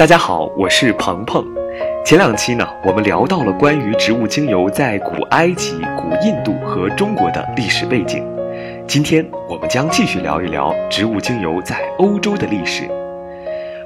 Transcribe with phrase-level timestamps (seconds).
[0.00, 1.46] 大家好，我是鹏鹏。
[2.06, 8.26] 前两期呢，我们聊到了关于植物精油在古埃及、古印度和中国的历史背景。
[8.88, 12.88] 今天我们将继续聊一聊植物精油在欧洲的历史。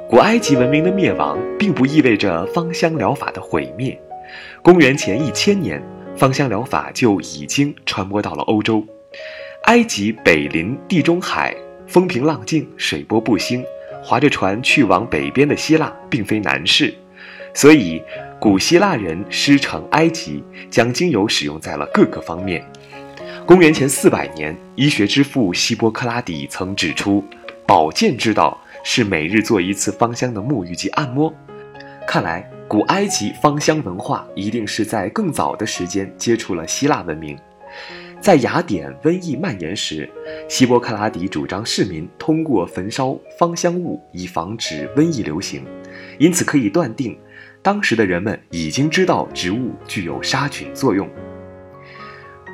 [0.08, 4.00] 古埃及文明的灭亡，并不意味着芳香疗法的毁灭。
[4.62, 5.82] 公元前一千年，
[6.14, 8.84] 芳香疗法就已经传播到了欧洲。
[9.64, 11.52] 埃及北临地中海，
[11.88, 13.64] 风平浪静，水波不兴。
[14.04, 16.94] 划着船去往北边的希腊并非难事，
[17.54, 18.02] 所以
[18.38, 22.62] 古希腊人师承埃及，将精油使用在了各个方面。
[23.46, 27.24] 公元前四百年，医学之父希波克拉底曾指出，
[27.66, 31.32] 保健之道是每日做一次芳香的沐浴及按摩。
[32.06, 37.38] 看来，古埃及芳香文化一定是在更早的时间接触了希腊文明。
[38.20, 40.08] 在雅典瘟疫蔓延时，
[40.48, 45.64] 希波克拉底主张市民通过焚烧芳香物以防止瘟疫流行，
[46.18, 47.18] 因此可以断定，
[47.62, 51.08] 当时的人们已经知道植物具有杀菌作用。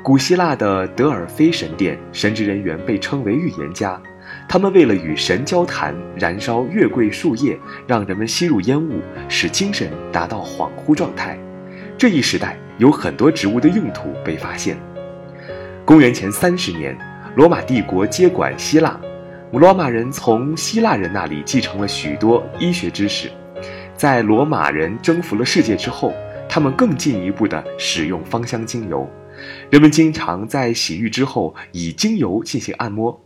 [0.03, 4.01] 古希腊的德尔菲神殿，神职人员被称为预言家，
[4.49, 11.37] 他们为了与神交谈，燃烧月桂树叶，让人们吸入烟雾，使精神达到恍惚状态。
[11.99, 14.75] 这一时代有很多植物的用途被发现。
[15.85, 16.97] 公元前三十年，
[17.33, 18.99] 罗马帝国接管希腊，
[19.53, 23.31] 罗马人从希腊人那里继承了许多医学知识。
[23.95, 26.13] 在罗马人征服了世界之后，
[26.49, 29.09] 他们更进一步的使用芳香精油。
[29.69, 33.17] 人们经常在洗浴之后以精油进行按摩。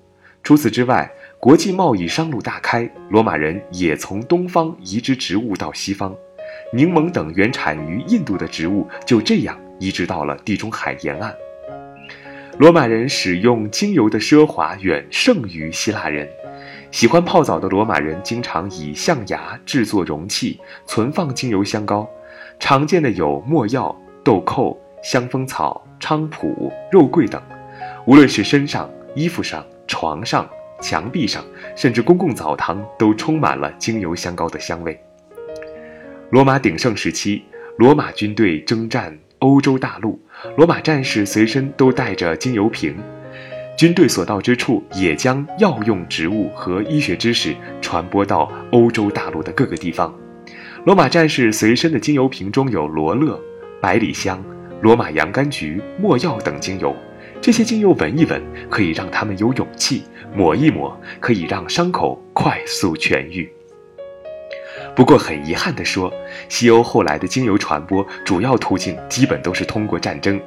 [0.43, 6.15] 除此之外，国际贸易商路大开，罗马人也从东方移植植物到西方，
[6.71, 11.33] 柠檬等原产于印度的植物就这样移植到了地中海沿岸。
[12.57, 16.25] 罗马人使用精油的奢华远胜于希腊人。
[16.89, 22.09] 喜欢泡澡的罗马人经常以象牙制作容器存放精油香膏，
[22.57, 23.93] 常见的有没药、
[24.23, 27.41] 豆蔻、香蜂草、菖蒲、肉桂等。
[28.05, 30.49] 无论是身上、衣服上、床上、
[30.81, 31.43] 墙壁上，
[31.75, 34.97] 甚至公共澡堂，都充满了精油香膏的香味。
[36.29, 37.43] 罗马鼎盛时期，
[37.77, 39.17] 罗马军队征战。
[39.39, 40.17] 欧洲大陆，
[40.57, 42.95] 罗马战士随身都带着精油瓶，
[43.77, 50.13] 军队所到之处也将药用植物和医学知识传播到欧洲大陆的各个地方。
[50.85, 53.39] 罗马战士随身的精油瓶中有罗勒、
[53.81, 54.43] 百里香、
[54.81, 56.95] 罗马洋甘菊、没药等精油，
[57.41, 60.03] 这些精油闻一闻可以让他们有勇气，
[60.35, 63.49] 抹一抹可以让伤口快速痊愈。
[64.93, 66.11] 不过很遗憾地说，
[66.49, 70.39] 西欧后来的精油传播主要途径基本都是通过战争。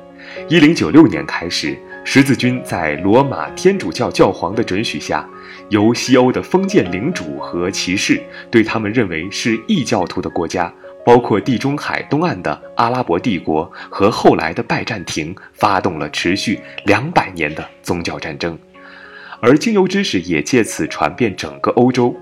[0.48, 5.26] 一零九六年开始，十字军在罗马天主教教皇的准许下，
[5.70, 10.72] 由西欧的封建领主和骑士对他们认为是异教徒的国家，
[11.04, 18.58] 包括地中海东岸的阿拉伯帝国和后来的拜占庭，发动了持续两百年的宗教战争，
[19.40, 22.14] 而精油知识也借此传遍整个欧洲。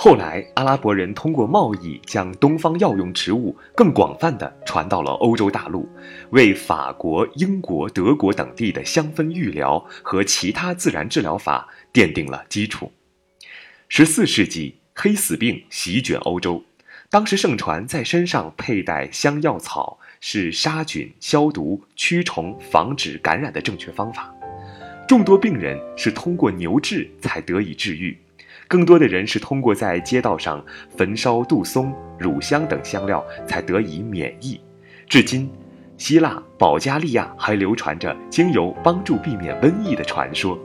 [0.00, 5.88] 后来，阿拉伯人通过贸易将东方药用植物更广泛地传到了欧洲大陆，
[6.30, 12.92] 为法国、英国、德国等地的香氛浴疗和其他自然治疗法奠定了基础。
[13.88, 16.62] 十四世纪，黑死病席卷欧洲，
[17.10, 24.32] 当时盛传在身上佩戴香药草是杀菌、消毒、驱虫、防止感染的正确方法，
[25.08, 28.16] 众多病人是通过牛治才得以治愈。
[28.68, 30.62] 更多的人是通过在街道上
[30.94, 34.60] 焚烧杜松、乳香等香料才得以免疫。
[35.08, 35.50] 至今，
[35.96, 40.56] 希腊、保加利亚还流传着精油帮助避免瘟疫的传说。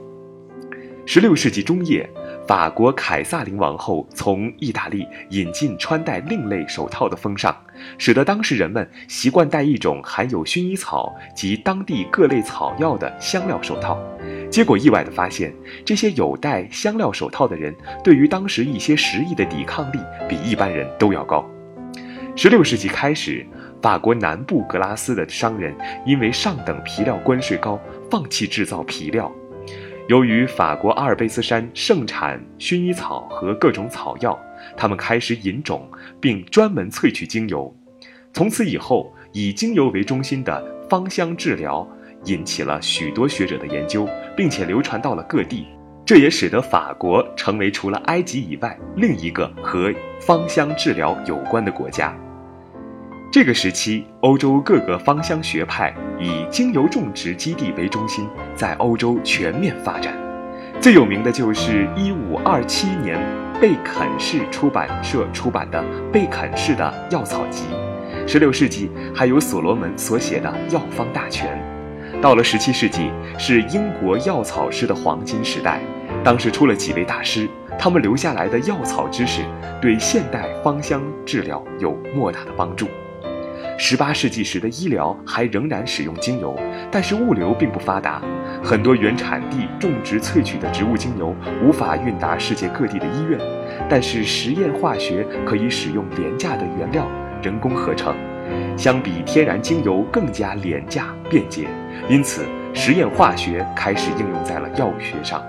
[1.06, 2.08] 十六世纪中叶。
[2.46, 7.56] 法国凯撒琳王后从意大利引进穿戴另类手套的风尚，
[7.96, 13.98] 使得当时人们习惯戴一种含有薰衣草及当地各类草药的香料手套。
[14.50, 15.54] 结果意外地发现，
[15.86, 19.98] 这些有戴香料手套的人对于当时一些食疫的抵抗力
[20.28, 21.42] 比一般人都要高。
[22.36, 23.46] 十六世纪开始，
[23.80, 25.74] 法国南部格拉斯的商人
[26.04, 27.80] 因为上等皮料关税高，
[28.10, 29.32] 放弃制造皮料。
[30.06, 34.38] 由于法国阿尔卑斯山盛产薰衣草和各种草药，
[34.76, 35.90] 他们开始引种
[36.20, 37.74] 并专门萃取精油。
[38.30, 41.88] 从此以后，以精油为中心的芳香治疗
[42.24, 44.06] 引起了许多学者的研究，
[44.36, 45.66] 并且流传到了各地。
[46.04, 49.90] 这也使得法国成为除了埃及以外另一个和
[50.20, 52.14] 芳香治疗有关的国家。
[53.32, 58.26] 这个时期，欧洲各个芳香学派以精油种植基地为中心，
[58.56, 60.14] 在欧洲全面发展。
[60.80, 63.20] 最有名的就是一五二七年
[63.60, 65.78] 贝肯氏出版社出版的
[66.10, 67.64] 《贝肯氏的药草集》。
[68.28, 71.46] 十六世纪还有所罗门所写的《药方大全》。
[72.22, 75.78] 到了十七世纪，是英国药草师的黄金时代。
[76.22, 77.46] 当时出了几位大师，
[77.78, 79.42] 他们留下来的药草知识
[79.80, 82.88] 对现代芳香治疗有莫大的帮助。
[83.78, 86.58] 十八世纪时的医疗还仍然使用精油，
[86.90, 88.22] 但是物流并不发达，
[88.62, 93.38] 很多原产地种植萃取的植物精油无法运达世界各地的医院。
[93.88, 97.06] 但是实验化学可以使用廉价的原料
[97.42, 98.14] 人工合成，
[98.76, 101.66] 相比天然精油更加廉价便捷，
[102.08, 105.42] 因此实验化学开始应用在了药物学上。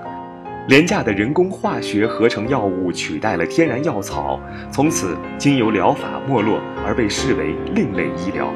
[0.68, 4.40] 廉价的人工化学合成药物取代了天然药草，
[4.72, 8.52] 从此精油疗法没落，而被视为另类医疗。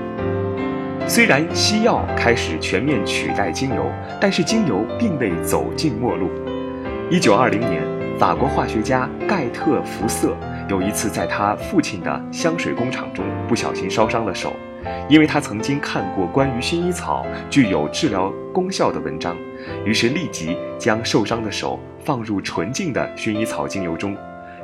[1.07, 3.85] 虽然西药开始全面取代精油，
[4.19, 6.31] 但是精油并未走进末路。
[7.11, 7.83] 一九二零年，
[8.17, 10.35] 法国化学家盖特·福瑟
[10.67, 14.51] 有一次在他父亲的香水工厂中不小心烧伤了手。
[15.09, 19.37] 因为他曾经看过关于薰衣草具有治疗功效的文章，
[19.85, 24.15] 于是立即将受伤的手放入纯净的薰衣草精油中，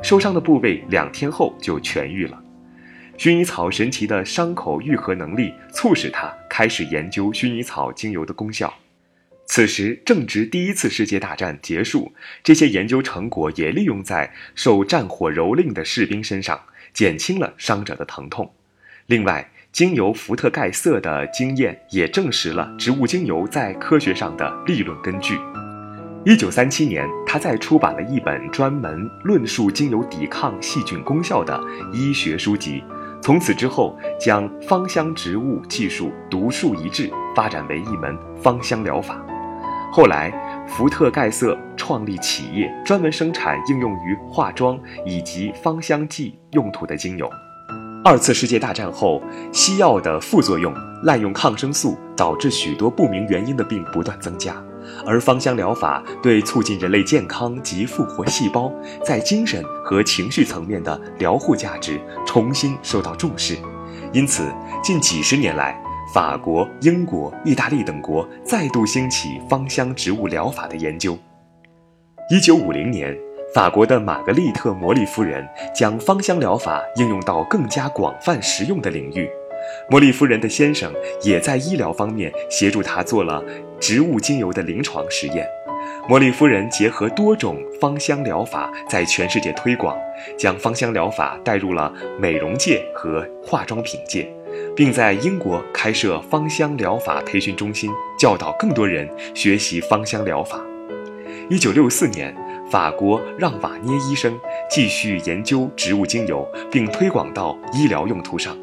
[0.02, 2.42] 受伤的部位两天后就痊愈了。
[3.18, 8.72] 薰衣草神奇的伤口愈合能力促使他开始研究薰衣草精油的功效。
[9.46, 12.12] 此时正值第一次世界大战结束，
[12.42, 16.60] 这些研究成果也利用在受战火蹂躏的士兵身上，
[16.92, 18.52] 减轻了伤者的疼痛。
[19.06, 25.38] 另外，精油伏特盖瑟的经验也证实了植物精油在科学上的理论根据。
[26.24, 31.62] 一九三七年，他再出版了一本专门论述精油抵抗细菌功效的
[31.92, 32.82] 医学书籍。
[33.20, 39.22] 从此之后，将芳香植物技术独树一帜，发展为一门芳香疗法。
[39.92, 40.32] 后来，
[40.66, 47.30] 福特盖瑟创立企业，专门生产应用于化妆以及芳香剂用途的精油。
[48.08, 49.20] 二次世界大战后，
[49.52, 50.72] 西药的副作用、
[51.02, 54.54] 滥用抗生素，导致许多不明原因的病不断增加。
[55.04, 58.72] 而芳香疗法对促进人类健康及复活细胞，
[59.04, 63.58] 在精神和情绪层面的疗护价值重新受到重视。
[64.12, 64.44] 因此，
[64.84, 65.76] 近几十年来，
[66.14, 71.18] 法国、英国、意大利等国再度兴起芳香植物疗法的研究。
[72.30, 73.25] 一九五零年。
[73.56, 75.42] 法国的玛格丽特·摩利夫人
[75.74, 79.26] 将芳香疗法应用到更加广泛实用的领域。
[79.88, 80.92] 摩利夫人的先生
[81.22, 83.42] 也在医疗方面协助她做了
[83.80, 85.48] 植物精油的临床实验。
[86.06, 89.96] 摩利夫人结合多种芳香疗法，在全世界推广，
[90.38, 94.30] 将芳香疗法带入了美容界和化妆品界，
[94.76, 100.60] 并在英国开设芳香疗法培训中心，教导更多人学习芳香疗法。
[101.48, 102.36] 一九六四年。
[102.70, 108.56] 法国让瓦涅医生继续研究植物精油，并推广到医疗用途上，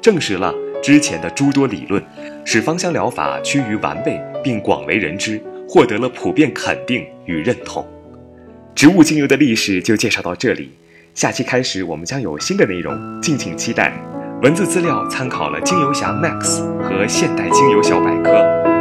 [0.00, 2.02] 证实了之前的诸多理论，
[2.44, 7.86] 使芳香疗法趋于完备并广为人知，获得了普遍肯定与认同。
[8.74, 10.70] 植物精油的历史就介绍到这里，
[11.14, 13.92] 下期开始我们将有新的内容，敬请期待。
[14.42, 18.30] 文字资料参考了精油侠 Max 和现代精油小百科，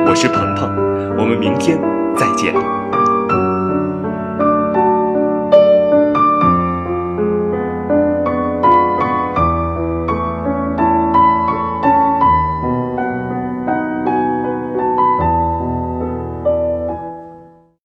[0.07, 0.69] 我是鹏鹏，
[1.17, 1.77] 我们明天
[2.15, 2.78] 再见。